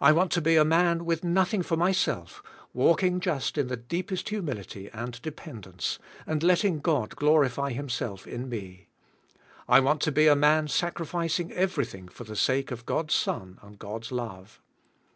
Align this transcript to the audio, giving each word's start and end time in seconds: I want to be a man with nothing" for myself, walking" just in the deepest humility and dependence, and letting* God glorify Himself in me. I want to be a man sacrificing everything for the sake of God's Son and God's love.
I 0.00 0.10
want 0.10 0.32
to 0.32 0.40
be 0.40 0.56
a 0.56 0.64
man 0.64 1.04
with 1.04 1.22
nothing" 1.22 1.62
for 1.62 1.76
myself, 1.76 2.42
walking" 2.74 3.20
just 3.20 3.56
in 3.56 3.68
the 3.68 3.76
deepest 3.76 4.30
humility 4.30 4.90
and 4.92 5.22
dependence, 5.22 6.00
and 6.26 6.42
letting* 6.42 6.80
God 6.80 7.14
glorify 7.14 7.70
Himself 7.70 8.26
in 8.26 8.48
me. 8.48 8.88
I 9.68 9.78
want 9.78 10.00
to 10.02 10.10
be 10.10 10.26
a 10.26 10.34
man 10.34 10.66
sacrificing 10.66 11.52
everything 11.52 12.08
for 12.08 12.24
the 12.24 12.34
sake 12.34 12.72
of 12.72 12.84
God's 12.84 13.14
Son 13.14 13.60
and 13.62 13.78
God's 13.78 14.10
love. 14.10 14.60